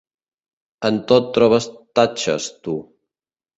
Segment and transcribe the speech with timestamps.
[0.89, 1.69] En tot trobes
[2.01, 2.81] tatxes, tu.